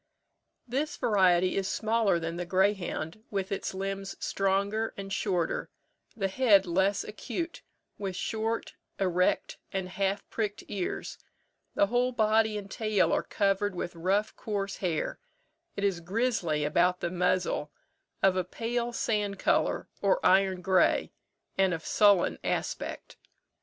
This 0.67 0.97
variety 0.97 1.55
is 1.55 1.67
smaller 1.67 2.17
than 2.17 2.35
the 2.37 2.43
greyhound, 2.47 3.23
with 3.29 3.51
its 3.51 3.71
limbs 3.75 4.15
stronger 4.19 4.95
and 4.97 5.13
shorter, 5.13 5.69
the 6.17 6.27
head 6.27 6.65
less 6.65 7.03
acute, 7.03 7.61
with 7.99 8.15
short, 8.15 8.73
erect, 8.99 9.59
and 9.71 9.89
half 9.89 10.27
pricked 10.31 10.63
ears: 10.69 11.19
the 11.75 11.85
whole 11.85 12.11
body 12.11 12.57
and 12.57 12.71
tail 12.71 13.13
are 13.13 13.21
covered 13.21 13.75
with 13.75 13.93
rough 13.95 14.35
coarse 14.35 14.77
hair; 14.77 15.19
it 15.75 15.83
is 15.83 15.99
grizzly 15.99 16.63
about 16.63 16.99
the 17.01 17.11
muzzle, 17.11 17.71
of 18.23 18.35
a 18.35 18.43
pale 18.43 18.91
sand 18.91 19.37
colour, 19.37 19.87
or 20.01 20.19
iron 20.25 20.63
grey, 20.63 21.11
and 21.59 21.75
of 21.75 21.85
sullen 21.85 22.39
aspect. 22.43 23.17